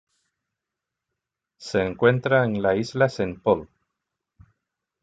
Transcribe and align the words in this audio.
Se 1.59 1.79
encuentra 1.85 2.43
en 2.45 2.59
la 2.63 2.75
Isla 2.75 3.07
Saint 3.07 3.39
Paul. 3.39 3.69